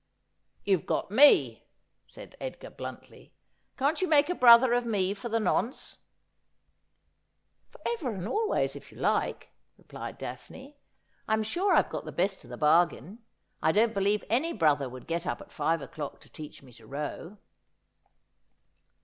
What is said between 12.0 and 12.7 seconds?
the best of the